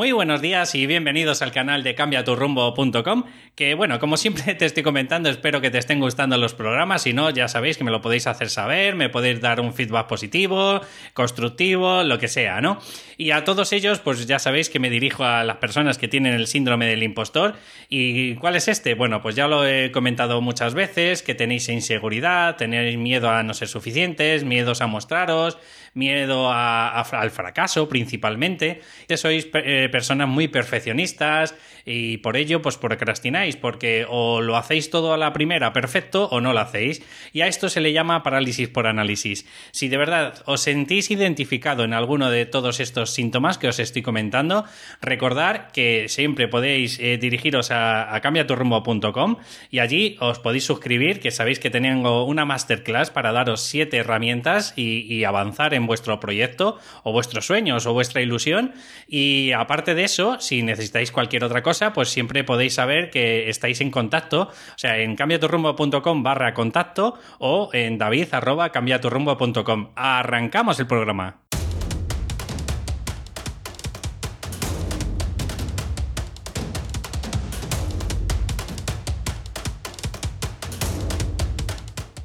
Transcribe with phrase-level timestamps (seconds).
[0.00, 4.82] Muy buenos días y bienvenidos al canal de cambiaturrumbo.com, que bueno, como siempre te estoy
[4.82, 8.00] comentando, espero que te estén gustando los programas, si no, ya sabéis que me lo
[8.00, 10.80] podéis hacer saber, me podéis dar un feedback positivo,
[11.12, 12.80] constructivo, lo que sea, ¿no?
[13.18, 16.32] Y a todos ellos, pues ya sabéis que me dirijo a las personas que tienen
[16.32, 17.56] el síndrome del impostor.
[17.90, 18.94] ¿Y cuál es este?
[18.94, 23.52] Bueno, pues ya lo he comentado muchas veces, que tenéis inseguridad, tenéis miedo a no
[23.52, 25.58] ser suficientes, miedos a mostraros,
[25.92, 31.54] miedo al fracaso principalmente, que sois eh, personas muy perfeccionistas
[31.84, 36.40] y por ello pues procrastináis, porque o lo hacéis todo a la primera perfecto o
[36.40, 37.02] no lo hacéis.
[37.32, 39.46] Y a esto se le llama parálisis por análisis.
[39.72, 44.02] Si de verdad os sentís identificado en alguno de todos estos síntomas que os estoy
[44.02, 44.64] comentando,
[45.00, 49.36] recordar que siempre podéis eh, dirigiros a, a cambiaturrumbo.com
[49.70, 54.74] y allí os podéis suscribir, que sabéis que tengo una masterclass para daros siete herramientas
[54.76, 58.72] y, y avanzar en vuestro proyecto o vuestros sueños o vuestra ilusión.
[59.08, 63.80] Y aparte de eso, si necesitáis cualquier otra cosa, pues siempre podéis saber que estáis
[63.80, 68.28] en contacto, o sea, en cambiaturrumbo.com barra contacto o en david
[68.72, 69.92] cambiaturrumbo.com.
[69.96, 71.49] Arrancamos el programa.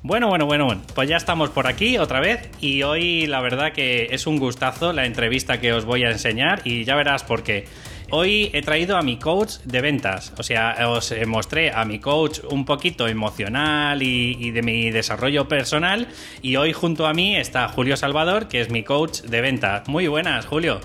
[0.08, 3.74] Bueno, bueno, bueno, bueno, pues ya estamos por aquí otra vez y hoy la verdad
[3.74, 7.42] que es un gustazo la entrevista que os voy a enseñar y ya verás por
[7.42, 7.66] qué.
[8.12, 12.42] Hoy he traído a mi coach de ventas, o sea, os mostré a mi coach
[12.52, 16.08] un poquito emocional y, de mi desarrollo personal
[16.44, 19.88] y hoy junto a mí está Julio Salvador, que es mi coach de ventas.
[19.88, 20.82] Muy buenas, Julio.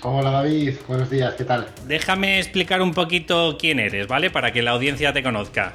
[0.00, 1.68] Hola David, buenos días, ¿qué tal?
[1.86, 4.30] Déjame explicar un poquito quién eres, ¿vale?
[4.30, 5.74] Para que la audiencia te conozca.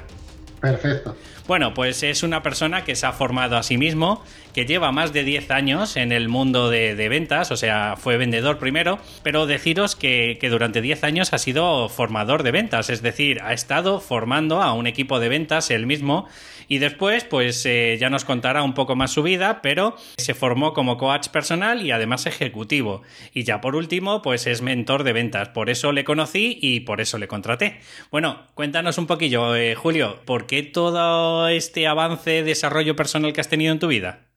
[0.64, 1.14] Perfecto.
[1.46, 5.12] Bueno, pues es una persona que se ha formado a sí mismo, que lleva más
[5.12, 9.94] de 10 años en el mundo de, ventas, o sea, fue vendedor primero, pero deciros
[9.94, 14.72] que, durante 10 años ha sido formador de ventas, es decir, ha estado formando a
[14.72, 16.26] un equipo de ventas él mismo
[16.68, 20.72] y después, pues eh, ya nos contará un poco más su vida, pero se formó
[20.72, 23.02] como coach personal y además ejecutivo.
[23.32, 25.48] Y ya por último, pues es mentor de ventas.
[25.50, 27.80] Por eso le conocí y por eso le contraté.
[28.10, 33.48] Bueno, cuéntanos un poquillo, eh, Julio, ¿por qué todo este avance, desarrollo personal que has
[33.48, 34.33] tenido en tu vida?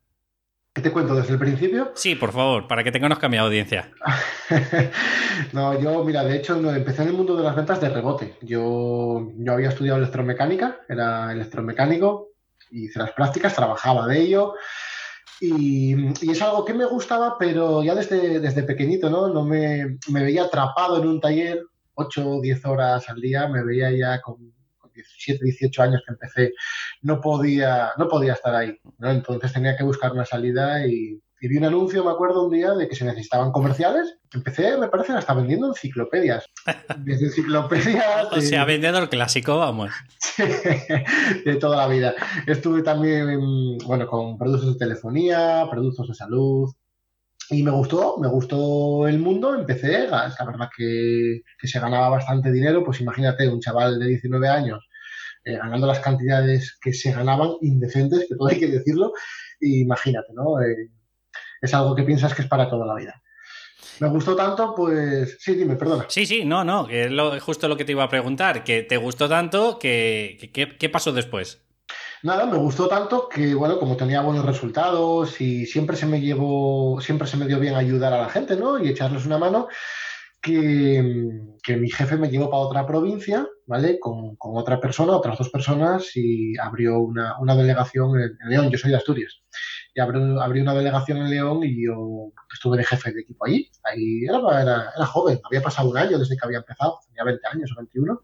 [0.78, 1.92] ¿Qué te cuento desde el principio?
[1.96, 3.92] Sí, por favor, para que te conozca mi audiencia.
[5.52, 8.38] no, yo, mira, de hecho, empecé en el mundo de las ventas de rebote.
[8.44, 12.28] Yo, yo había estudiado electromecánica, era electromecánico,
[12.70, 14.54] hice las prácticas, trabajaba de ello.
[15.42, 15.96] Y,
[16.30, 19.30] es algo que me gustaba, pero ya desde, desde pequeñito, ¿no?
[19.30, 21.59] No me, me veía atrapado en un taller
[21.96, 24.54] 8 o 10 horas al día, me veía ya con
[24.97, 26.53] 17, 18 años que empecé,
[27.02, 28.78] no podía, no podía estar ahí.
[29.00, 32.88] Entonces tenía que buscar una salida y, vi un anuncio, me acuerdo un día, de
[32.88, 34.16] que se necesitaban comerciales.
[34.34, 36.46] Empecé, me parece, hasta vendiendo enciclopedias.
[37.00, 38.31] Desde enciclopedias.
[38.31, 39.91] o sea, vendedor clásico, vamos.
[41.46, 42.16] de toda la vida.
[42.47, 46.74] Estuve también, bueno, con productos de telefonía, productos de salud.
[47.50, 52.52] Y me gustó, me gustó el mundo, empecé, la verdad que, que se ganaba bastante
[52.52, 54.87] dinero, pues imagínate un chaval de 19 años
[55.47, 59.13] eh, ganando las cantidades que se ganaban, indecentes, que todo hay que decirlo,
[59.59, 60.62] y imagínate, ¿no?
[60.62, 60.90] Eh,
[61.62, 63.22] es algo que piensas que es para toda la vida.
[64.00, 65.38] Me gustó tanto, pues.
[65.40, 66.06] Sí, dime, perdona.
[66.08, 69.28] Sí, sí, no, no, es justo lo que te iba a preguntar, que te gustó
[69.28, 71.68] tanto, que, ¿qué pasó después?
[72.24, 77.00] Nada, me gustó tanto que, bueno, como tenía buenos resultados y siempre se me llevó,
[77.00, 78.84] siempre se me dio bien ayudar a la gente, ¿no?
[78.84, 79.68] Y echarles una mano,
[80.42, 84.00] que, mi jefe me llevó para otra provincia, ¿vale?
[84.00, 88.70] Con, otra persona, otras dos personas, y abrió una, delegación en, León.
[88.70, 89.42] Yo soy de Asturias.
[89.94, 93.70] Y abrió, una delegación en León y yo estuve de jefe de equipo allí.
[93.84, 97.72] Ahí era, era, joven, había pasado un año desde que había empezado, tenía 20 años
[97.72, 98.22] o 21.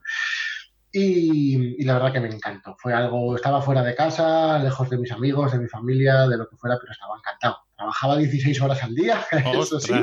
[0.96, 2.76] Y, y, la verdad que me encantó.
[2.78, 6.48] Fue algo, estaba fuera de casa, lejos de mis amigos, de mi familia, de lo
[6.48, 7.58] que fuera, pero estaba encantado.
[7.76, 9.20] Trabajaba 16 horas al día,
[9.60, 9.94] eso sí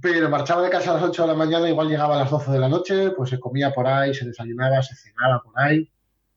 [0.00, 2.50] pero marchaba de casa a las 8 de la mañana, igual llegaba a las 12
[2.50, 5.90] de la noche, pues se comía por ahí, se desayunaba, se cenaba por ahí.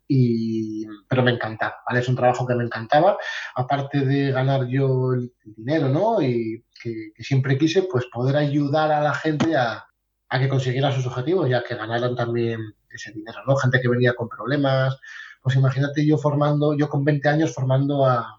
[0.07, 1.99] Y, pero me encantaba, ¿vale?
[1.99, 3.17] Es un trabajo que me encantaba,
[3.55, 6.21] aparte de ganar yo el, dinero, ¿no?
[6.21, 9.85] Y que, siempre quise, pues poder ayudar a la gente a,
[10.31, 13.55] que consiguiera sus objetivos, ya que ganaran también ese dinero, ¿no?
[13.57, 14.97] Gente que venía con problemas,
[15.41, 18.33] pues imagínate yo formando, yo con 20 años formando a,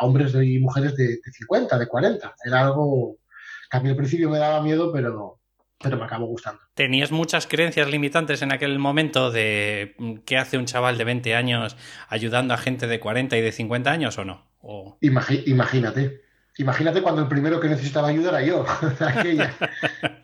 [0.00, 3.16] hombres y mujeres de, de 50, de 40, era algo
[3.74, 5.40] a mí al principio me daba miedo, pero,
[5.82, 6.60] pero me acabó gustando.
[6.74, 11.34] ¿Tenías muchas creencias limitantes en aquel momento de mm, qué hace un chaval de 20
[11.34, 11.76] años
[12.08, 14.46] ayudando a gente de 40 y de 50 años o no?
[15.00, 16.22] imagínate.
[16.56, 18.64] Imagínate cuando el primero que necesitaba ayuda era yo.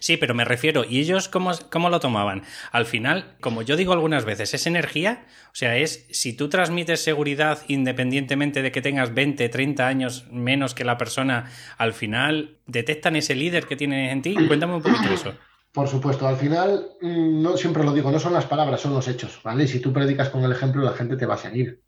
[0.00, 2.42] Sí, pero me refiero, ¿y ellos cómo, cómo, lo tomaban?
[2.72, 7.02] Al final, como yo digo algunas veces, es energía, o sea, es si tú transmites
[7.02, 13.16] seguridad independientemente de que tengas 20, 30 años menos que la persona, al final detectan
[13.16, 14.34] ese líder que tienes en ti.
[14.34, 15.34] Cuéntame un poquito eso.
[15.70, 19.06] Por supuesto, al final, mm, no siempre lo digo, no son las palabras, son los
[19.06, 19.64] hechos, ¿vale?
[19.64, 21.82] Y si tú predicas con el ejemplo, la gente te va a seguir,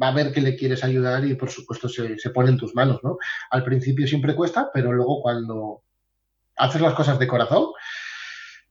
[0.00, 2.74] va a ver que le quieres ayudar y por supuesto se, se pone en tus
[2.74, 3.16] manos, ¿no?
[3.50, 5.85] Al principio siempre cuesta, pero luego cuando
[6.56, 7.66] haces las cosas de corazón,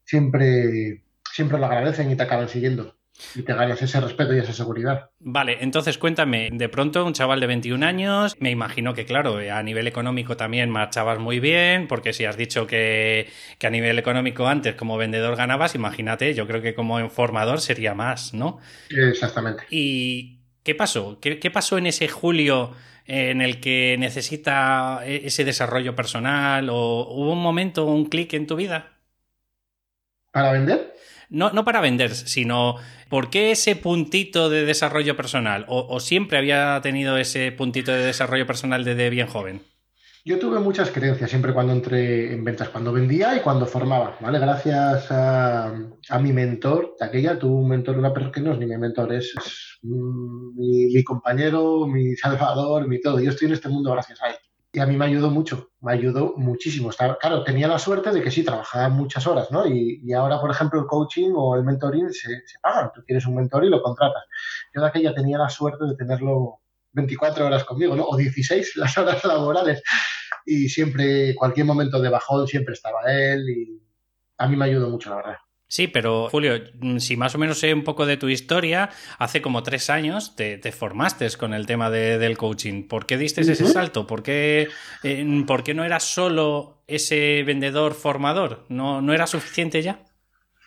[0.04, 1.02] siempre,
[1.32, 2.96] siempre lo agradecen y te acaban siguiendo.
[3.34, 5.08] Y te ganas ese respeto y esa seguridad.
[5.20, 9.62] Vale, entonces cuéntame, de pronto un chaval de 21 años, me imagino que claro, a
[9.62, 14.46] nivel económico también marchabas muy bien, porque si has dicho que, que a nivel económico
[14.46, 18.58] antes como vendedor ganabas, imagínate, yo creo que como formador sería más, ¿no?
[18.90, 19.64] Exactamente.
[19.70, 20.35] ¿Y
[20.66, 21.20] qué pasó?
[21.20, 22.72] ¿Qué, qué pasó en ese julio
[23.06, 28.48] en el que necesita e-, ese desarrollo personal o hubo un momento, un clic en
[28.48, 28.98] tu vida?
[30.32, 30.92] ¿Para vender?
[31.30, 32.76] No, no para vender, sino
[33.08, 35.64] ¿por qué ese puntito de desarrollo personal?
[35.68, 39.62] ¿O, o siempre había tenido ese puntito de desarrollo personal desde bien joven?
[40.26, 44.40] Yo tuve muchas creencias siempre cuando entré en ventas, cuando vendía y cuando formaba, ¿vale?
[44.40, 45.72] Gracias a,
[46.20, 49.12] mi mentor de aquella, tuve un mentor, una persona que no es ni mi mentor,
[49.12, 49.32] es,
[49.82, 53.20] mi, compañero, mi salvador, mi todo.
[53.20, 54.36] Yo estoy en este mundo gracias a él.
[54.72, 56.90] Y a mí me ayudó mucho, me ayudó muchísimo.
[57.20, 59.64] Claro, tenía la suerte de que sí, trabajaba muchas horas, ¿no?
[59.64, 62.90] Y, ahora, por ejemplo, el coaching o el mentoring se, se pagan.
[62.92, 64.24] Tú tienes un mentor y lo contratas.
[64.74, 66.62] Yo de aquella tenía la suerte de tenerlo
[66.96, 68.04] 24 horas conmigo, ¿no?
[68.04, 69.82] O 16 las horas laborales.
[70.46, 73.82] Y siempre, cualquier momento de bajón, siempre estaba él y
[74.38, 75.36] a mí me ayudó mucho, la verdad.
[75.68, 79.42] Sí, pero Julio, mm, si más o menos sé un poco de tu historia, hace
[79.42, 82.86] como tres años te, formaste con el tema del coaching.
[82.86, 84.06] ¿Por qué diste ese salto?
[84.06, 84.68] ¿Por qué,
[85.46, 88.64] ¿Por qué, no eras solo ese vendedor formador?
[88.68, 90.04] ¿No, ¿No era suficiente ya?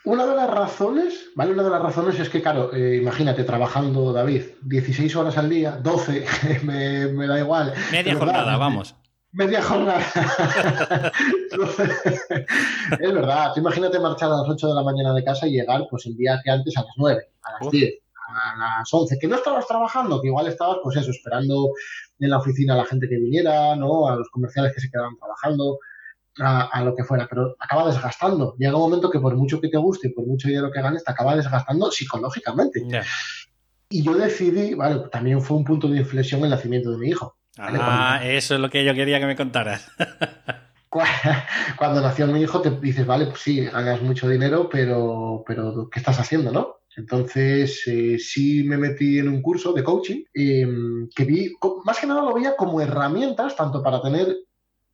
[0.03, 1.51] Una de las razones, ¿vale?
[1.51, 5.71] Una de las razones es que, claro, eh, imagínate, trabajando, David, 16 horas al día,
[5.71, 6.25] 12,
[6.63, 7.73] me, da igual.
[7.91, 8.95] Media jornada, vamos.
[9.31, 10.01] Media jornada.
[12.99, 15.85] es verdad, tú imagínate marchar a las 8 de la mañana de casa y llegar,
[15.89, 17.93] pues el día que antes a las 9, a las 10,
[18.27, 21.71] a las 11, que no estabas trabajando, que igual estabas, pues eso, esperando
[22.19, 24.07] en la oficina a la gente que viniera, ¿no?
[24.07, 25.77] A los comerciales que se quedaban trabajando
[26.41, 28.55] a, lo que fuera, pero acaba desgastando.
[28.57, 31.03] Llega un momento que por mucho que te guste y por mucho dinero que ganes,
[31.03, 32.81] te acaba desgastando psicológicamente.
[33.89, 37.35] Y yo decidí, vale, también fue un punto de inflexión el nacimiento de mi hijo.
[37.59, 39.91] Ah, eso es lo que yo quería que me contaras.
[41.77, 45.99] Cuando nació mi hijo te dices, vale, pues sí, ganas mucho dinero, pero, pero ¿qué
[45.99, 46.77] estás haciendo, no?
[46.95, 51.53] Entonces, eh, sí me metí en un curso de coaching em, que vi,
[51.85, 54.35] más que nada lo veía como herramientas, tanto para tener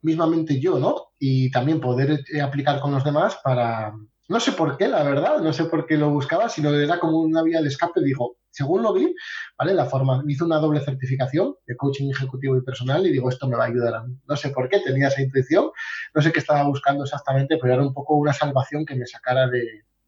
[0.02, 1.08] mismamente yo, ¿no?
[1.20, 3.94] Y también poder eh, aplicar con los demás para,
[4.28, 7.22] no sé por qué, la verdad, no sé por qué lo buscaba, sino era como
[7.22, 8.02] una vía de escape.
[8.04, 9.14] Digo, según lo vi,
[9.58, 9.74] ¿vale?
[9.74, 13.58] La forma, hice una doble certificación de coaching ejecutivo y personal y digo, esto me
[13.58, 14.18] va a ayudar a mí.
[14.28, 15.72] No sé por qué, tenía esa intuición,
[16.14, 19.48] no sé qué estaba buscando exactamente, pero era un poco una salvación que me sacara
[19.48, 19.60] de,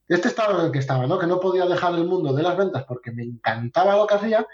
[0.07, 1.19] de este estado en el que estaba, ¿no?
[1.19, 4.47] Que no podía dejar el mundo de las ventas porque me encantaba lo que hacía,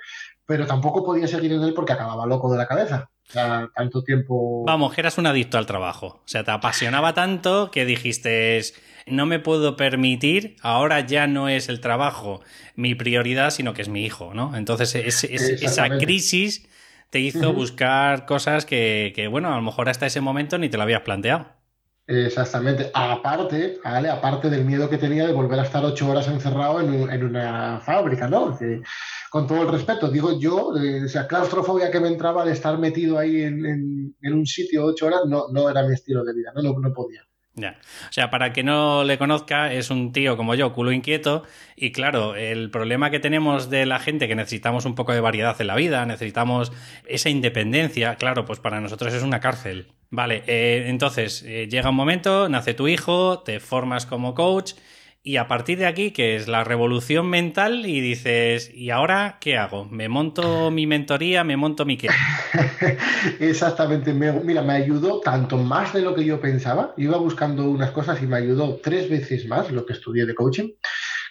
[0.45, 4.63] pero tampoco podía seguir en él porque acababa loco de la cabeza tanto tiempo.
[4.66, 6.22] Vamos, que eras un adicto al trabajo.
[6.24, 8.62] O sea, te apasionaba tanto que dijiste,
[9.07, 12.42] no me puedo permitir, ahora ya no es el trabajo
[12.76, 14.56] mi prioridad, sino que es mi hijo, ¿no?
[14.56, 16.68] Entonces, esa crisis
[17.09, 20.78] te hizo buscar cosas que, que, bueno, a lo mejor hasta ese momento ni te
[20.78, 21.47] lo habías planteado.
[22.06, 22.92] Exactamente.
[22.94, 24.10] Aparte, ¿vale?
[24.10, 27.80] aparte del miedo que tenía de volver a estar ocho horas encerrado en, en una
[27.80, 28.57] fábrica, ¿no?
[29.33, 33.18] con todo el respeto, digo yo, eh, esa claustrofobia que me entraba de estar metido
[33.18, 36.78] ahí en, un sitio ocho horas, no, no era mi estilo de vida, no, no,
[36.78, 37.22] no podía.
[37.56, 37.78] Ya.
[38.10, 41.44] O sea, para que no le conozca, es un tío como yo, culo inquieto.
[41.76, 45.56] Y claro, el problema que tenemos de la gente que necesitamos un poco de variedad
[45.62, 46.72] en la vida, necesitamos
[47.06, 49.88] esa independencia, claro, pues para nosotros es una cárcel.
[50.10, 54.74] Vale, eh, entonces eh, llega un momento, nace tu hijo, te formas como coach
[55.25, 59.57] y a partir de aquí, que es la revolución mental, y dices, ¿y ahora qué
[59.57, 59.85] hago?
[59.85, 61.45] ¿Me monto mi mentoría?
[61.45, 62.09] ¿Me monto mi qué?
[63.39, 64.13] Exactamente.
[64.13, 66.94] mira, me ayudó tanto más de lo que yo pensaba.
[66.97, 70.71] Iba buscando unas cosas y me ayudó tres veces más lo que estudié de coaching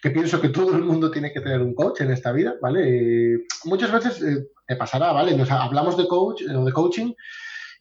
[0.03, 3.39] que pienso que todo el mundo tiene que tener un coach en esta vida, ¿vale?
[3.65, 5.37] muchas veces eh, te pasará, ¿vale?
[5.37, 7.13] Nos hablamos de coach o de coaching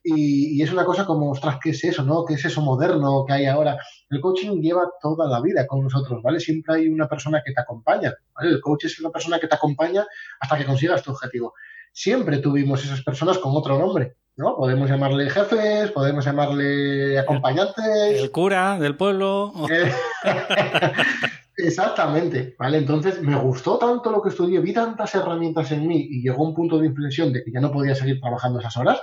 [0.04, 2.26] y, es una cosa como, ostras, ¿qué es eso, no?
[2.26, 3.78] ¿Qué es eso moderno que hay ahora?
[4.10, 6.40] El coaching lleva toda la vida con nosotros, ¿vale?
[6.40, 8.50] Siempre hay una persona que te acompaña, ¿vale?
[8.50, 10.06] El coach es una persona que te acompaña
[10.40, 11.54] hasta que consigas tu objetivo.
[11.92, 14.16] Siempre tuvimos esas personas con otro nombre.
[14.38, 14.56] ¿no?
[14.56, 18.22] Podemos llamarle jefes, podemos llamarle acompañantes.
[18.22, 19.54] El cura del pueblo.
[19.70, 19.92] Eh,
[21.58, 22.78] exactamente, ¿vale?
[22.78, 26.56] Entonces me gustó tanto lo que estudié, vi tantas herramientas en mí y llegó un
[26.56, 29.02] punto de inflexión de que ya no podía seguir trabajando esas horas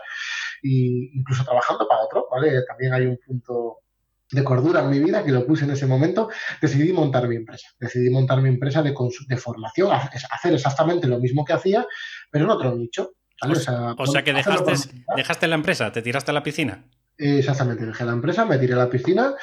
[0.62, 2.62] e incluso trabajando para otro, ¿vale?
[2.66, 3.78] También hay un punto
[4.30, 6.28] de cordura en mi vida que lo puse en ese momento,
[6.60, 7.68] decidí montar mi empresa.
[7.78, 8.94] Decidí montar mi empresa de,
[9.26, 11.86] de formación, hacer exactamente lo mismo que hacía,
[12.30, 13.12] pero en otro nicho.
[13.40, 14.72] O, sea, que dejaste,
[15.16, 16.84] dejaste la empresa, te tiraste a la piscina.
[17.16, 19.34] Exactamente, dejé la empresa, me tiré a la piscina,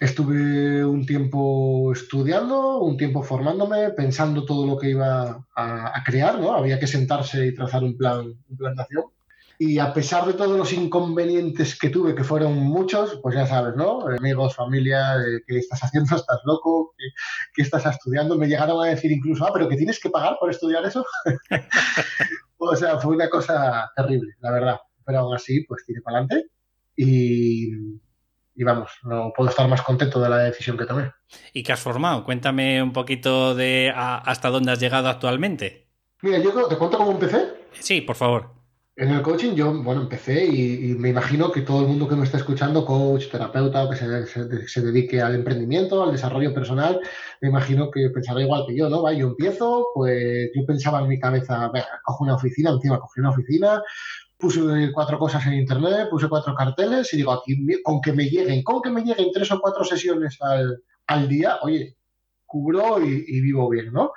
[0.00, 6.52] estuve un tiempo estudiando, un tiempo formándome, pensando todo lo que iba a, crear, ¿no?
[6.52, 9.04] Había que sentarse y trazar un plan, un plan de acción.
[9.60, 13.74] Y a pesar de todos los inconvenientes que tuve, que fueron muchos, pues ya sabes,
[13.74, 14.06] ¿no?
[14.06, 15.16] Amigos, familia,
[15.48, 16.14] ¿qué estás haciendo?
[16.16, 16.94] ¿Estás loco?
[17.52, 18.38] ¿Qué, estás estudiando?
[18.38, 21.04] Me llegaron a decir incluso, ah, pero que tienes que pagar por estudiar eso.
[22.58, 24.76] o sea, fue una cosa terrible, la verdad.
[25.04, 26.50] Pero aún así, pues tiré para adelante
[26.94, 27.70] y,
[28.54, 31.10] y vamos, no puedo estar más contento de la decisión que tomé.
[31.52, 32.22] ¿Y qué has formado?
[32.22, 35.88] Cuéntame un poquito de hasta dónde has llegado actualmente.
[36.22, 37.54] Mira, yo te cuento cómo empecé.
[37.72, 38.57] Sí, por favor.
[39.00, 42.24] En el coaching yo, bueno, empecé y, me imagino que todo el mundo que me
[42.24, 46.98] está escuchando, coach, terapeuta o que se, dedique al emprendimiento, al desarrollo personal,
[47.40, 49.00] me imagino que pensará igual que yo, ¿no?
[49.00, 53.20] Va, yo empiezo, pues yo pensaba en mi cabeza, venga, cojo una oficina, encima cogí
[53.20, 53.80] una oficina,
[54.36, 54.60] puse
[54.92, 58.82] cuatro cosas en internet, puse cuatro carteles y digo, aquí, con que me lleguen, con
[58.82, 60.38] que me lleguen tres o cuatro sesiones
[61.06, 61.96] al, día, oye,
[62.46, 64.10] cubro y, y vivo bien, ¿no?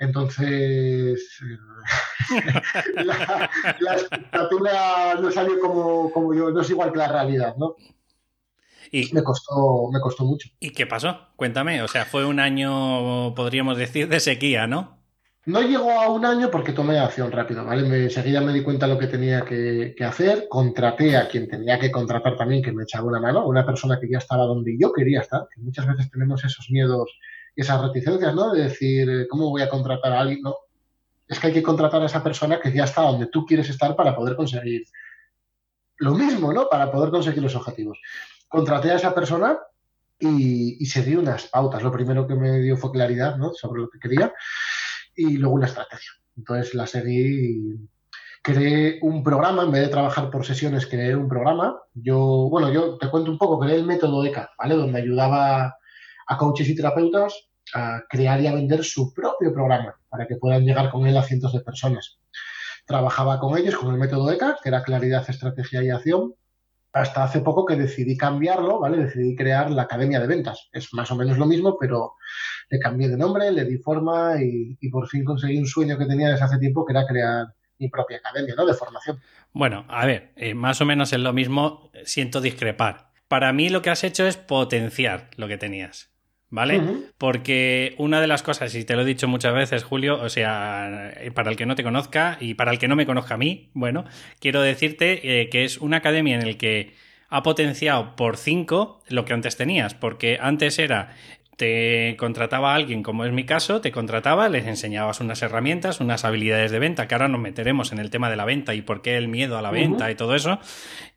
[0.00, 1.40] Entonces,
[2.94, 7.76] la, la, no salió como, yo, no es igual que la realidad, ¿no?
[8.92, 10.48] Y me costó, me costó mucho.
[10.58, 11.28] ¿Y qué pasó?
[11.36, 14.98] Cuéntame, o sea, fue un año, podríamos decir, de sequía, ¿no?
[15.46, 17.82] No llegó a un año porque tomé acción rápido, ¿vale?
[17.88, 21.48] Me, enseguida me di cuenta de lo que tenía que, que, hacer, contraté a quien
[21.48, 24.76] tenía que contratar también, que me echaba una mano, una persona que ya estaba donde
[24.78, 27.10] yo quería estar, que muchas veces tenemos esos miedos
[27.56, 28.52] esas reticencias, ¿no?
[28.52, 30.40] De decir, eh, ¿cómo voy a contratar a alguien?
[30.42, 30.56] No.
[31.30, 33.94] Es que hay que contratar a esa persona que ya está donde tú quieres estar
[33.94, 34.82] para poder conseguir
[35.98, 36.68] lo mismo, ¿no?
[36.68, 38.00] Para poder conseguir los objetivos.
[38.48, 39.58] Contraté a esa persona
[40.18, 41.82] y, y seguí unas pautas.
[41.82, 43.54] Lo primero que me dio fue claridad, ¿no?
[43.54, 44.34] Sobre lo que quería
[45.14, 46.10] y luego una estrategia.
[46.36, 47.88] Entonces la seguí y
[48.42, 51.78] creé un programa, en vez de trabajar por sesiones, creé un programa.
[51.94, 52.18] Yo,
[52.50, 54.74] bueno, yo te cuento un poco, creé el método ECA, ¿vale?
[54.74, 55.76] Donde ayudaba
[56.26, 60.64] a coaches y terapeutas a crear y a vender su propio programa para que puedan
[60.64, 62.18] llegar con él a cientos de personas.
[62.86, 66.34] Trabajaba con ellos con el método ECA, que era claridad, estrategia y acción,
[66.92, 69.04] hasta hace poco que decidí cambiarlo, ¿vale?
[69.04, 70.68] Decidí crear la Academia de Ventas.
[70.72, 72.14] Es más o menos lo mismo, pero
[72.68, 76.30] le cambié de nombre, le di forma y, por fin conseguí un sueño que tenía
[76.30, 77.46] desde hace tiempo, que era crear
[77.78, 78.66] mi propia academia, ¿no?
[78.66, 79.20] De formación.
[79.52, 83.10] Bueno, a ver, eh, más o menos es lo mismo, siento discrepar.
[83.28, 86.10] Para mí lo que has hecho es potenciar lo que tenías.
[86.50, 86.82] ¿Vale?
[87.16, 91.14] Porque una de las cosas, y te lo he dicho muchas veces, Julio, o sea,
[91.34, 93.70] para el que no te conozca y para el que no me conozca a mí,
[93.72, 94.04] bueno,
[94.40, 96.92] quiero decirte eh, que es una academia en la que
[97.28, 101.14] ha potenciado por cinco lo que antes tenías, porque antes era
[101.60, 106.24] te contrataba a alguien, como es mi caso, te contrataba, les enseñabas unas herramientas, unas
[106.24, 109.02] habilidades de venta, que ahora nos meteremos en el tema de la venta y por
[109.02, 110.58] qué el miedo a la venta y todo eso.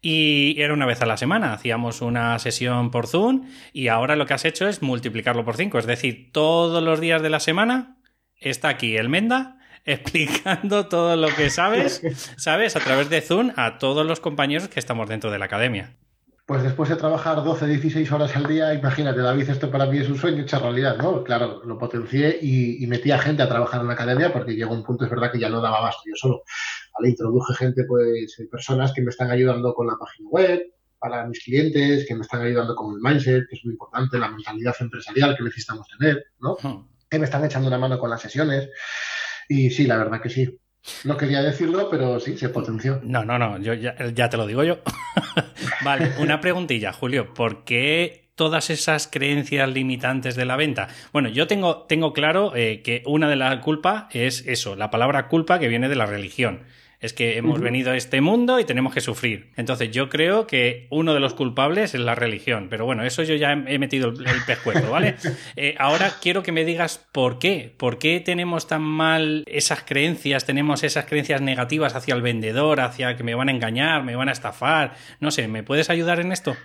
[0.01, 4.25] Y era una vez a la semana, hacíamos una sesión por Zoom y ahora lo
[4.25, 7.95] que has hecho es multiplicarlo por cinco, es decir, todos los días de la semana
[8.35, 12.01] está aquí el Menda explicando todo lo que sabes,
[12.35, 15.95] sabes, a través de Zoom a todos los compañeros que estamos dentro de la academia.
[16.45, 20.09] Pues después de trabajar 12, 16 horas al día, imagínate, David, esto para mí es
[20.09, 21.23] un sueño hecho realidad, ¿no?
[21.23, 24.83] Claro, lo potencié y, metí a gente a trabajar en la academia porque llegó un
[24.83, 26.43] punto, es verdad, que ya no daba basto yo solo.
[26.93, 27.11] ¿vale?
[27.11, 30.73] Introduje gente, pues, eh, personas que me están ayudando con la página web,
[31.03, 34.29] para mis clientes, que me están ayudando con el mindset, que es muy importante, la
[34.29, 36.57] mentalidad empresarial que necesitamos tener, ¿no?
[37.09, 38.69] Que me están echando una mano con las sesiones.
[39.49, 40.59] Y sí, la verdad que sí.
[41.03, 42.99] No quería decirlo, pero sí, se potenció.
[43.03, 44.79] No, no, no, yo ya, te lo digo yo.
[45.83, 47.33] vale, una preguntilla, Julio.
[47.33, 50.89] ¿Por qué todas esas creencias limitantes de la venta?
[51.13, 55.27] Bueno, yo tengo, tengo claro eh, que una de las culpas es eso, la palabra
[55.27, 56.63] culpa que viene de la religión
[57.03, 59.51] es que hemos venido a este mundo y tenemos que sufrir.
[59.57, 63.35] Entonces yo creo que uno de los culpables es la religión, pero bueno, eso yo
[63.35, 65.15] ya he metido el, pescuezo, ¿vale?
[65.55, 70.45] Eh, ahora quiero que me digas por qué, por qué tenemos tan mal esas creencias,
[70.45, 74.29] tenemos esas creencias negativas hacia el vendedor, hacia que me van a engañar, me van
[74.29, 76.55] a estafar, no sé, ¿me puedes ayudar en esto?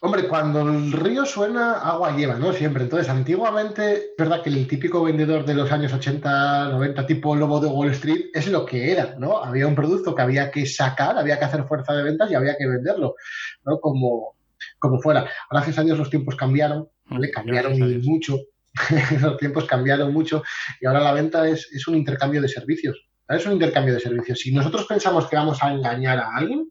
[0.00, 2.52] Hombre, cuando el río suena, agua lleva, ¿no?
[2.52, 2.84] Siempre.
[2.84, 7.58] Entonces, antiguamente, es verdad que el típico vendedor de los años 80, 90, tipo lobo
[7.58, 9.42] de Wall Street, es lo que era, ¿no?
[9.42, 12.56] Había un producto que había que sacar, había que hacer fuerza de ventas y había
[12.56, 13.16] que venderlo,
[13.64, 13.80] ¿no?
[13.80, 14.36] Como,
[14.78, 15.28] como fuera.
[15.50, 17.28] Gracias a Dios los tiempos cambiaron, ¿vale?
[17.28, 18.38] Mm, cambiaron mucho.
[19.20, 20.44] los tiempos cambiaron mucho
[20.80, 23.08] y ahora la venta es, es un intercambio de servicios.
[23.28, 24.38] Es un intercambio de servicios.
[24.38, 26.70] Si nosotros pensamos que vamos a engañar a alguien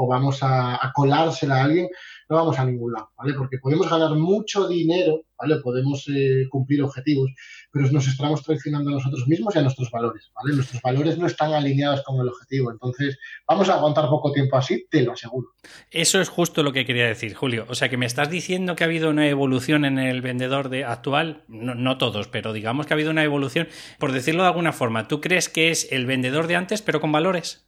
[0.00, 1.88] o vamos a, colársela a alguien,
[2.28, 3.34] no vamos a ningún lado, ¿vale?
[3.34, 5.56] Porque podemos ganar mucho dinero, ¿vale?
[5.56, 7.30] Podemos eh, cumplir objetivos,
[7.72, 10.54] pero nos estamos traicionando a nosotros mismos y a nuestros valores, ¿vale?
[10.54, 14.86] Nuestros valores no están alineados con el objetivo, entonces vamos a aguantar poco tiempo así,
[14.88, 15.48] te lo aseguro.
[15.90, 17.66] Eso es justo lo que quería decir, Julio.
[17.68, 20.84] O sea, que me estás diciendo que ha habido una evolución en el vendedor de
[20.84, 23.66] actual, no todos, pero digamos que ha habido una evolución,
[23.98, 25.08] por decirlo de alguna forma.
[25.08, 27.67] ¿Tú crees que es el vendedor de antes, pero con valores?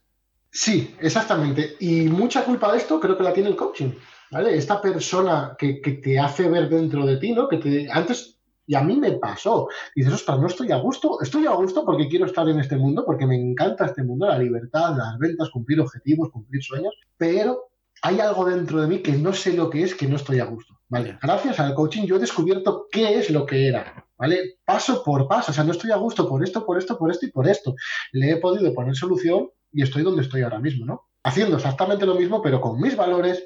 [0.51, 1.75] Sí, exactamente.
[1.79, 3.91] Y mucha culpa de esto creo que la tiene el coaching.
[4.31, 4.57] ¿vale?
[4.57, 7.47] Esta persona que, te hace ver dentro de ti, ¿no?
[7.47, 11.45] Que te, antes, y a mí me pasó, dices, ostras, no estoy a gusto, estoy
[11.45, 14.95] a gusto porque quiero estar en este mundo, porque me encanta este mundo, la libertad,
[14.95, 17.71] las ventas, cumplir objetivos, cumplir sueños, pero
[18.03, 20.45] hay algo dentro de mí que no sé lo que es, que no estoy a
[20.45, 21.19] gusto, ¿vale?
[21.21, 24.59] Gracias al coaching yo he descubierto qué es lo que era, ¿vale?
[24.65, 27.25] Paso por paso, o sea, no estoy a gusto por esto, por esto, por esto
[27.25, 27.75] y por esto.
[28.13, 31.09] Le he podido poner solución y estoy donde estoy ahora mismo, ¿no?
[31.23, 33.45] Haciendo exactamente lo mismo, pero con mis valores,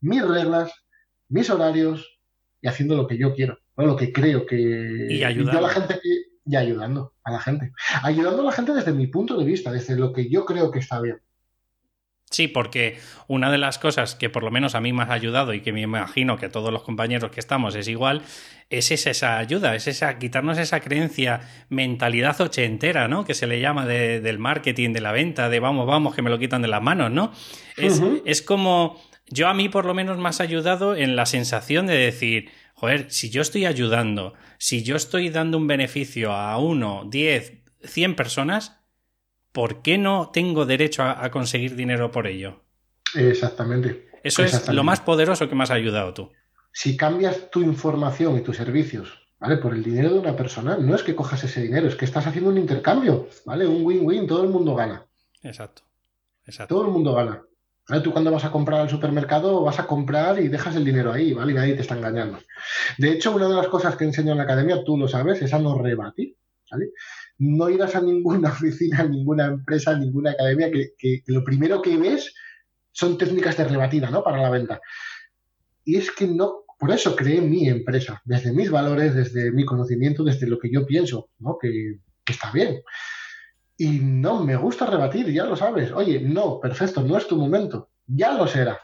[0.00, 0.72] mis reglas,
[1.28, 2.20] mis horarios
[2.60, 5.06] y haciendo lo que yo quiero, lo que creo que...
[5.10, 5.58] Y ayudando.
[5.58, 6.00] a la gente
[6.46, 7.72] y ayudando a la gente.
[8.02, 10.78] Ayudando a la gente desde mi punto de vista, desde lo que yo creo que
[10.78, 11.20] está bien.
[12.30, 15.54] Sí, porque una de las cosas que por lo menos a mí me ha ayudado
[15.54, 18.22] y que me imagino que a todos los compañeros que estamos es igual,
[18.68, 23.24] es esa, ayuda, es esa quitarnos esa creencia, mentalidad ochentera, ¿no?
[23.24, 26.38] Que se le llama del marketing, de la venta, de vamos, vamos, que me lo
[26.38, 27.32] quitan de las manos, ¿no?
[27.76, 31.86] Es, es como yo a mí por lo menos me has ayudado en la sensación
[31.86, 37.04] de decir, joder, si yo estoy ayudando, si yo estoy dando un beneficio a uno,
[37.08, 37.54] diez,
[37.84, 38.75] cien personas,
[39.56, 42.60] ¿por qué no tengo derecho a, conseguir dinero por ello?
[43.14, 44.06] Exactamente.
[44.22, 46.30] Eso es lo más poderoso que me has ayudado tú.
[46.74, 49.56] Si cambias tu información y tus servicios, ¿vale?
[49.56, 52.26] Por el dinero de una persona, no es que cojas ese dinero, es que estás
[52.26, 53.66] haciendo un intercambio, ¿vale?
[53.66, 55.06] Un win-win, todo el mundo gana.
[55.42, 55.84] Exacto.
[56.44, 56.74] Exacto.
[56.74, 57.42] Todo el mundo gana.
[58.04, 61.32] Tú cuando vas a comprar al supermercado vas a comprar y dejas el dinero ahí,
[61.32, 61.52] ¿vale?
[61.52, 62.40] Y nadie te está engañando.
[62.98, 65.54] De hecho, una de las cosas que enseño en la academia, tú lo sabes, es
[65.54, 66.36] a no rebatir,
[66.70, 66.90] ¿vale?
[67.38, 71.96] No irás a ninguna oficina, a ninguna empresa, a ninguna academia que, lo primero que
[71.96, 72.34] ves
[72.92, 74.22] son técnicas de rebatida, ¿no?
[74.22, 74.80] Para la venta.
[75.84, 80.24] Y es que no, por eso creé mi empresa, desde mis valores, desde mi conocimiento,
[80.24, 81.58] desde lo que yo pienso, ¿no?
[81.60, 82.82] Que, que está bien.
[83.76, 85.92] Y no, me gusta rebatir, ya lo sabes.
[85.92, 87.90] Oye, no, perfecto, no es tu momento.
[88.06, 88.80] Ya lo será.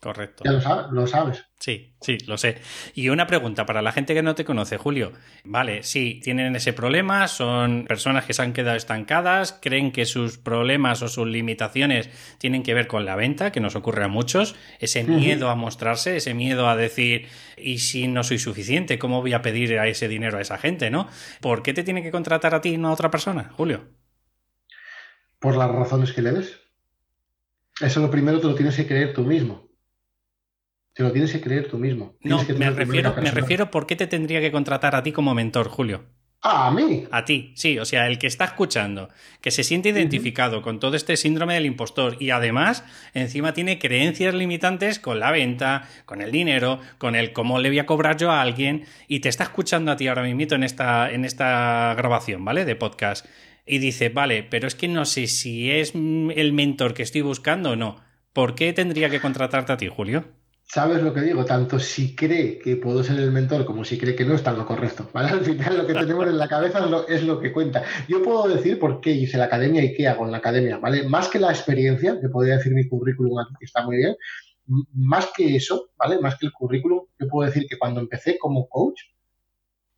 [0.00, 0.44] Correcto.
[0.44, 1.44] Ya lo, sabes, lo sabes.
[1.58, 2.56] Sí, sí, lo sé.
[2.94, 5.12] Y una pregunta para la gente que no te conoce, Julio.
[5.44, 10.38] Vale, sí, tienen ese problema, son personas que se han quedado estancadas, creen que sus
[10.38, 12.08] problemas o sus limitaciones
[12.38, 16.16] tienen que ver con la venta, que nos ocurre a muchos, ese miedo a mostrarse,
[16.16, 18.98] ese miedo a decir, ¿y si no soy suficiente?
[18.98, 21.08] ¿Cómo voy a pedir a ese dinero a esa gente, no?
[21.42, 24.00] ¿Por qué te tiene que contratar a ti y no a otra persona, Julio?
[25.40, 26.60] por las razones que le des.
[27.80, 29.69] Eso lo primero te lo tienes que creer tú mismo.
[30.94, 32.16] Te lo tienes que creer tú mismo.
[32.22, 35.68] no, me refiero, me refiero por qué te tendría que contratar a ti como mentor,
[35.68, 36.04] Julio.
[36.42, 37.04] Ah, a mí.
[37.10, 39.10] A ti, sí, o sea, el que está escuchando,
[39.42, 44.32] que se siente identificado con todo este síndrome del impostor y además encima tiene creencias
[44.34, 48.30] limitantes con la venta, con el dinero, con el cómo le voy a cobrar yo
[48.30, 52.42] a alguien y te está escuchando a ti ahora mismo en esta, en esta grabación,
[52.42, 52.64] ¿vale?
[52.64, 53.26] De podcast
[53.66, 57.72] y dice, vale, pero es que no sé si es el mentor que estoy buscando
[57.72, 58.02] o no.
[58.32, 60.39] ¿Por qué tendría que contratarte a ti, Julio?
[60.72, 61.44] ¿Sabes lo que digo?
[61.44, 64.64] Tanto si cree que puedo ser el mentor como si cree que no está lo
[64.64, 65.10] correcto.
[65.14, 66.78] Al final lo que tenemos en la cabeza
[67.08, 67.82] es lo, que cuenta.
[68.06, 71.08] Yo puedo decir por qué hice la academia y qué hago en la academia, ¿vale?
[71.08, 74.14] Más que la experiencia, que podría decir mi currículum aquí, que está muy bien,
[74.94, 76.20] más que eso, ¿vale?
[76.20, 79.00] Más que el currículum, yo puedo decir que cuando empecé como coach,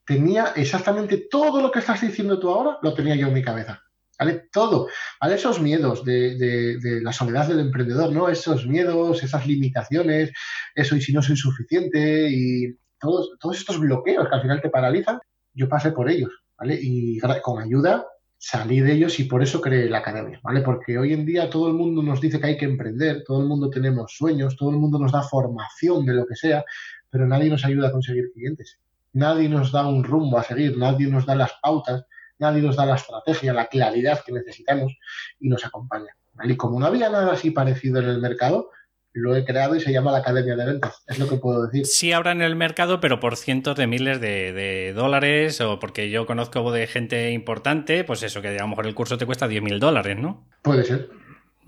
[0.06, 3.82] tenía exactamente todo lo que estás diciendo tú ahora, lo tenía yo en mi cabeza.
[4.22, 4.44] ¿Vale?
[4.52, 4.86] Todo.
[5.20, 5.34] ¿Vale?
[5.34, 8.28] Esos miedos de, la soledad del emprendedor, ¿no?
[8.28, 10.30] Esos miedos, esas limitaciones,
[10.76, 14.70] eso y si no soy suficiente y todos, todos estos bloqueos que al final te
[14.70, 15.18] paralizan,
[15.54, 16.78] yo pasé por ellos, ¿vale?
[16.80, 18.06] Y con ayuda
[18.38, 20.60] salí de ellos y por eso creé la academia, ¿vale?
[20.60, 23.48] Porque hoy en día todo el mundo nos dice que hay que emprender, todo el
[23.48, 26.64] mundo tenemos sueños, todo el mundo nos da formación de lo que sea,
[27.10, 28.78] pero nadie nos ayuda a conseguir clientes
[29.12, 32.04] nadie nos da un rumbo a seguir, nadie nos da las pautas,
[32.42, 34.92] nadie nos da la estrategia, la claridad que necesitamos
[35.40, 36.14] y nos acompaña.
[36.44, 38.70] Y como no había nada así parecido en el mercado,
[39.14, 41.86] lo he creado y se llama la Academia de Ventas, es lo que puedo decir.
[41.86, 46.26] Sí habrá en el mercado, pero por cientos de miles de, dólares, o porque yo
[46.26, 49.62] conozco de gente importante, pues eso, que a lo mejor el curso te cuesta 10
[49.62, 50.48] mil dólares, ¿no?
[50.62, 51.10] Puede ser.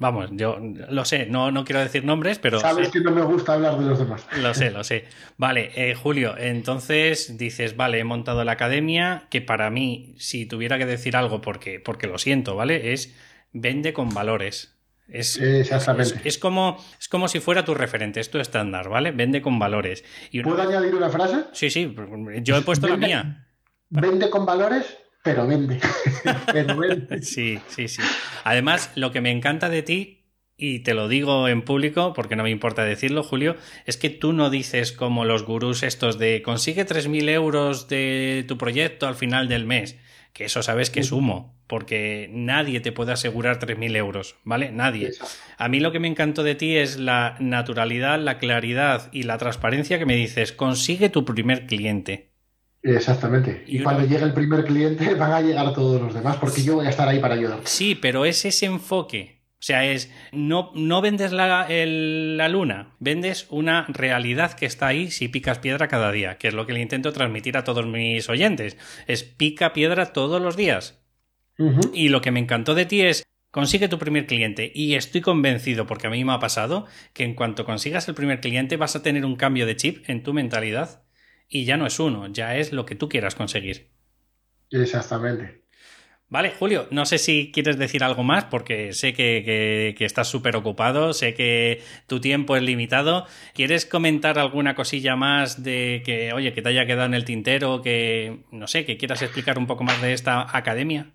[0.04, 2.60] Vamos, yo lo sé, no, no quiero decir nombres, pero...
[2.60, 4.26] Sabes que no me gusta hablar de los demás.
[4.38, 5.06] Lo sé, lo sé.
[5.38, 10.76] Vale, eh, Julio, entonces dices, vale, he montado la academia, que para mí, si tuviera
[10.76, 12.92] que decir algo, porque, porque lo siento, ¿vale?
[12.92, 13.16] Es
[13.54, 14.76] vende con valores.
[15.08, 16.20] Es, Exactamente.
[16.28, 19.10] Es, como, es como si fuera tu referente, es tu estándar, ¿vale?
[19.10, 20.04] Vende con valores.
[20.42, 21.46] ¿Puedo añadir una frase?
[21.52, 21.96] Sí, sí,
[22.42, 23.48] yo he puesto la mía.
[23.88, 25.80] Vende con valores, pero vende.
[26.52, 27.22] pero vende.
[27.22, 28.02] Sí, sí, sí.
[28.44, 30.20] Además, lo que me encanta de ti,
[30.56, 33.56] y te lo digo en público porque no me importa decirlo, Julio,
[33.86, 38.56] es que tú no dices como los gurús estos de consigue 3.000 euros de tu
[38.56, 39.98] proyecto al final del mes,
[40.32, 44.70] que eso sabes que es humo, porque nadie te puede asegurar 3.000 euros, ¿vale?
[44.70, 45.10] Nadie.
[45.56, 49.38] A mí lo que me encantó de ti es la naturalidad, la claridad y la
[49.38, 52.33] transparencia que me dices, consigue tu primer cliente.
[52.84, 53.64] Exactamente.
[53.66, 56.86] Y, cuando llegue el primer cliente van a llegar todos los demás, porque yo voy
[56.86, 57.60] a estar ahí para ayudar.
[57.64, 59.42] Sí, pero es ese enfoque.
[59.52, 65.10] O sea, es no, no vendes la, la, luna, vendes una realidad que está ahí
[65.10, 68.28] si picas piedra cada día, que es lo que le intento transmitir a todos mis
[68.28, 68.76] oyentes.
[69.06, 71.02] Es pica piedra todos los días.
[71.94, 74.70] Y lo que me encantó de ti es consigue tu primer cliente.
[74.74, 78.40] Y estoy convencido, porque a mí me ha pasado, que en cuanto consigas el primer
[78.40, 81.03] cliente vas a tener un cambio de chip en tu mentalidad
[81.54, 83.86] y ya no es uno, ya es lo que tú quieras conseguir.
[84.72, 85.62] Exactamente.
[86.28, 91.12] Vale, Julio, no sé si quieres decir algo más porque sé que, estás súper ocupado,
[91.12, 93.26] sé que tu tiempo es limitado.
[93.54, 97.82] ¿Quieres comentar alguna cosilla más de que, oye, que te haya quedado en el tintero,
[97.82, 101.12] que, no sé, que quieras explicar un poco más de esta academia?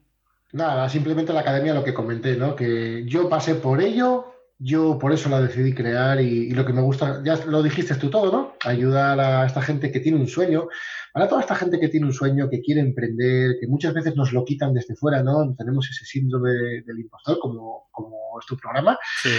[0.54, 2.56] Nada, simplemente la academia lo que comenté, ¿no?
[2.56, 6.82] Que yo pasé por ello, yo por eso la decidí crear y, lo que me
[6.82, 8.56] gusta, ya lo dijiste tú todo, ¿no?
[8.66, 10.68] Ayudar a esta gente que tiene un sueño,
[11.14, 14.34] para toda esta gente que tiene un sueño, que quiere emprender, que muchas veces nos
[14.34, 15.56] lo quitan desde fuera, ¿no?
[15.58, 16.52] Tenemos ese síndrome
[16.86, 19.00] del impostor, como, como es tu programa.
[19.22, 19.30] Sí.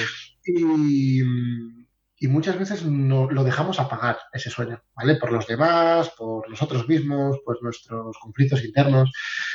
[0.47, 1.23] Y,
[2.23, 5.17] y muchas veces no, lo dejamos apagar, ese sueño, ¿vale?
[5.17, 9.11] Por los demás, por nosotros mismos, por nuestros conflictos internos,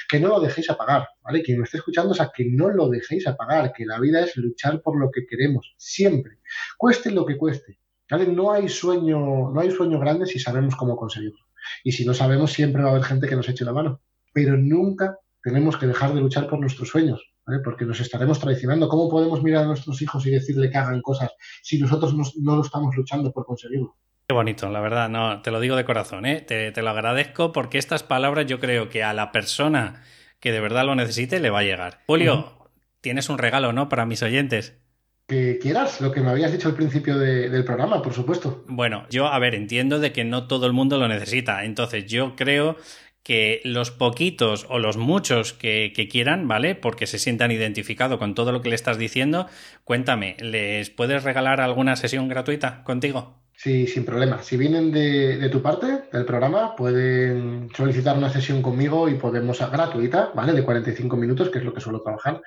[0.10, 1.44] que no lo dejéis apagar, ¿vale?
[1.44, 4.36] Quien me esté escuchando es a que no lo dejéis apagar, que la vida es
[4.38, 6.40] luchar por lo que queremos, siempre,
[6.76, 7.78] cueste lo que cueste,
[8.10, 8.26] ¿vale?
[8.26, 11.46] No hay sueño, no hay sueño grande si sabemos cómo conseguirlo.
[11.84, 14.02] Y si no sabemos, siempre va a haber gente que nos eche la mano.
[14.34, 18.88] Pero nunca tenemos que dejar de luchar por nuestros sueños, porque nos estaremos traicionando.
[18.88, 21.32] ¿Cómo podemos mirar a nuestros hijos y decirle que hagan cosas
[21.62, 23.96] si nosotros no, lo estamos luchando por conseguirlo?
[24.28, 26.42] Qué bonito, la verdad, no, te lo digo de corazón, ¿eh?
[26.42, 30.02] te, te, lo agradezco porque estas palabras yo creo que a la persona
[30.40, 32.02] que de verdad lo necesite le va a llegar.
[32.08, 32.70] Julio,
[33.02, 33.88] tienes un regalo, ¿no?
[33.88, 34.80] Para mis oyentes.
[35.28, 38.64] Que quieras, lo que me habías dicho al principio del programa, por supuesto.
[38.68, 41.66] Bueno, yo, a ver, entiendo de que no todo el mundo lo necesita.
[41.66, 42.78] Entonces, yo creo
[43.26, 46.76] que los poquitos o los muchos que, quieran, ¿vale?
[46.76, 49.48] Porque se sientan identificados con todo lo que le estás diciendo,
[49.84, 53.42] cuéntame, ¿les puedes regalar alguna sesión gratuita contigo?
[53.58, 54.44] Sí, sin problema.
[54.44, 60.32] Si vienen de, tu parte del programa, pueden solicitar una sesión conmigo y podemos, gratuita,
[60.36, 60.54] ¿vale?
[60.54, 62.44] De 45 minutos, que es lo que suelo trabajar.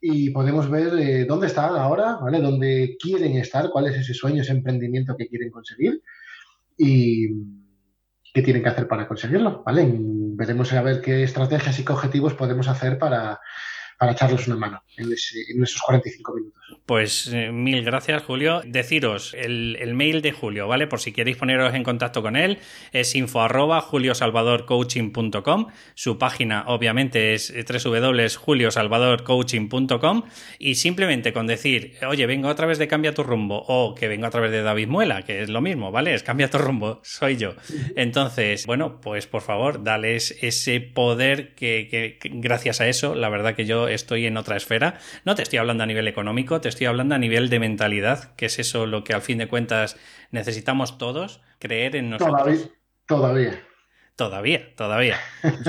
[0.00, 2.40] Y podemos ver eh, dónde están ahora, ¿vale?
[2.40, 6.02] Dónde quieren estar, cuál es ese sueño, ese emprendimiento que quieren conseguir.
[6.76, 7.28] Y,
[8.38, 9.92] qué tienen que hacer para conseguirlo, ¿vale?
[9.92, 13.40] Veremos a ver qué estrategias y qué objetivos podemos hacer para,
[13.98, 16.58] para echarles una mano en, esos 45 minutos.
[16.86, 18.62] Pues eh, mil gracias, Julio.
[18.64, 20.86] Deciros el, mail de Julio, ¿vale?
[20.86, 22.60] Por si queréis poneros en contacto con él,
[22.92, 25.66] es info arroba juliosalvadorcoaching.com.
[25.94, 30.22] Su página, obviamente, es www.juliosalvadorcoaching.com.
[30.60, 34.26] Y simplemente con decir, oye, vengo a través de Cambia tu rumbo o que vengo
[34.26, 36.14] a través de David Muela, que es lo mismo, ¿vale?
[36.14, 37.54] Es Cambia tu rumbo, soy yo.
[37.96, 43.66] Entonces, bueno, pues por favor, dales ese poder que gracias a eso, la verdad que
[43.66, 44.98] yo estoy en otra esfera.
[45.24, 48.46] No te estoy hablando a nivel económico, te estoy hablando a nivel de mentalidad, que
[48.46, 49.96] es eso lo que al fin de cuentas
[50.30, 52.70] necesitamos todos, creer en nosotros.
[53.06, 53.64] Todavía.
[54.16, 55.20] Todavía, todavía.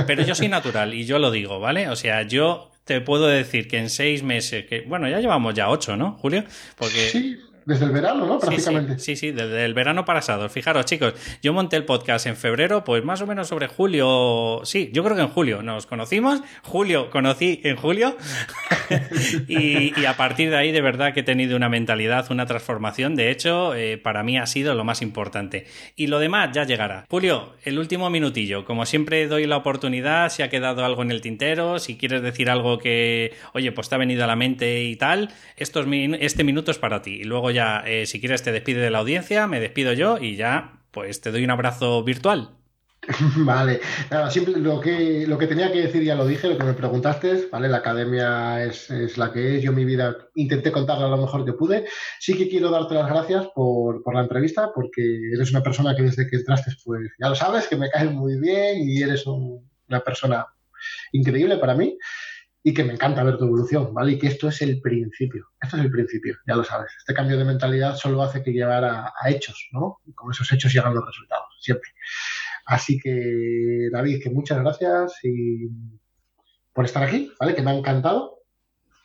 [0.07, 1.87] Pero yo soy natural y yo lo digo, ¿vale?
[1.89, 5.69] O sea, yo te puedo decir que en seis meses, que bueno, ya llevamos ya
[5.69, 6.43] ocho, ¿no, Julio?
[6.75, 7.09] Porque...
[7.09, 8.39] Sí, desde el verano, ¿no?
[8.39, 8.97] Prácticamente.
[8.97, 10.49] Sí, sí, desde el verano pasado.
[10.49, 14.61] Fijaros, chicos, yo monté el podcast en febrero, pues más o menos sobre julio.
[14.63, 16.41] Sí, yo creo que en julio nos conocimos.
[16.63, 18.17] Julio, conocí en julio.
[19.47, 23.15] y, a partir de ahí, de verdad que he tenido una mentalidad, una transformación.
[23.15, 25.67] De hecho, eh, para mí ha sido lo más importante.
[25.95, 27.05] Y lo demás ya llegará.
[27.07, 28.65] Julio, el último minutillo.
[28.65, 30.31] Como siempre, doy la oportunidad.
[30.31, 33.95] Si ha quedado algo en el tintero, si quieres decir algo que, oye, pues te
[33.95, 35.85] ha venido a la mente y tal, estos,
[36.19, 37.19] este minuto es para ti.
[37.21, 40.35] Y luego ya eh, si quieres te despide de la audiencia, me despido yo y
[40.35, 42.49] ya, pues te doy un abrazo virtual.
[43.37, 43.79] Vale,
[44.57, 47.69] lo, que, lo que tenía que decir ya lo dije, lo que me preguntaste, ¿vale?
[47.69, 51.85] La academia es, la que es, yo mi vida intenté contarla lo mejor que pude.
[52.19, 55.01] Sí que quiero darte las gracias por, la entrevista, porque
[55.33, 58.39] eres una persona que desde que entraste, pues ya lo sabes, que me caes muy
[58.39, 60.45] bien y eres una persona
[61.13, 61.97] increíble para mí
[62.63, 64.13] y que me encanta ver tu evolución, ¿vale?
[64.13, 66.91] Y que esto es el principio, esto es el principio, ya lo sabes.
[66.97, 69.99] Este cambio de mentalidad solo hace que llevar a, hechos, ¿no?
[70.05, 71.89] Y con esos hechos llegan los resultados, siempre.
[72.65, 75.69] Así que, David, que muchas gracias y
[76.73, 77.55] por estar aquí, ¿vale?
[77.55, 78.39] Que me ha encantado.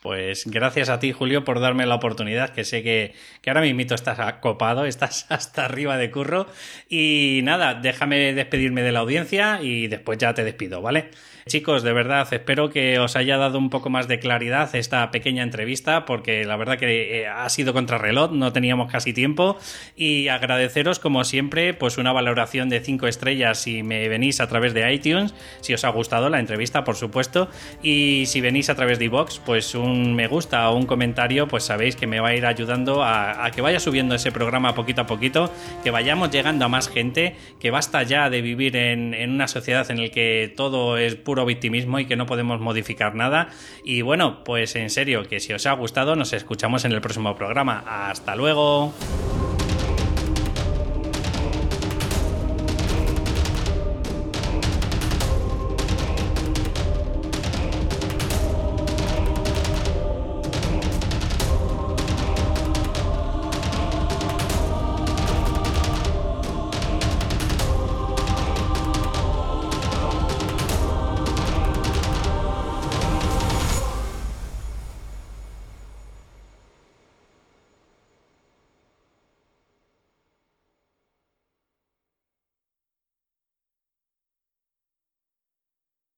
[0.03, 3.81] Pues gracias a ti, Julio, por darme la oportunidad, que sé que, que ahora mismo
[3.81, 6.47] estás acopado, estás hasta arriba de curro.
[6.89, 11.11] Y nada, déjame despedirme de la audiencia y después ya te despido, ¿vale?
[11.47, 15.43] Chicos, de verdad, espero que os haya dado un poco más de claridad esta pequeña
[15.43, 19.59] entrevista, porque la verdad que eh, ha sido contrarreloj, no teníamos casi tiempo.
[19.95, 24.73] Y agradeceros, como siempre, pues una valoración de 5 estrellas si me venís a través
[24.73, 27.51] de iTunes, si os ha gustado la entrevista, por supuesto.
[27.83, 31.65] Y si venís a través de iVoox, pues un me gusta o un comentario, pues
[31.65, 35.07] sabéis que me va a ir ayudando a, que vaya subiendo ese programa poquito a
[35.07, 35.53] poquito,
[35.83, 39.91] que vayamos llegando a más gente, que basta ya de vivir en, en una sociedad
[39.91, 43.49] en la que todo es puro victimismo y que no podemos modificar nada.
[43.83, 47.35] Y bueno, pues en serio, que si os ha gustado, nos escuchamos en el próximo
[47.35, 47.83] programa.
[47.87, 48.95] Hasta luego.